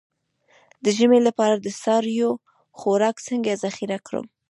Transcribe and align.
د 0.83 0.85
ژمي 0.97 1.19
لپاره 1.27 1.55
د 1.57 1.67
څارویو 1.81 2.29
خوراک 2.79 3.15
څنګه 3.27 3.59
ذخیره 3.63 3.97
کړم؟ 4.07 4.25